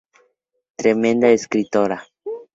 Tremenda 0.77 1.29
escritora. 1.29 2.03